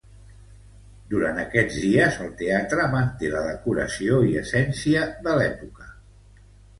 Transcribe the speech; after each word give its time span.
Durant 1.09 1.41
aquests 1.41 1.75
dies, 1.83 2.15
el 2.23 2.31
teatre 2.39 2.85
manté 2.93 3.29
la 3.33 3.43
decoració 3.49 4.17
i 4.29 4.33
essència 4.41 5.05
de 5.29 5.37
l’època. 5.41 5.87